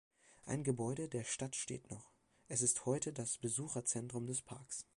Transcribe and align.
Ein 0.47 0.63
Gebäude 0.63 1.09
der 1.09 1.23
Stadt 1.23 1.55
steht 1.55 1.91
noch: 1.91 2.09
es 2.47 2.63
ist 2.63 2.87
heute 2.87 3.13
das 3.13 3.37
Besucherzentrum 3.37 4.25
des 4.25 4.41
Parks. 4.41 4.87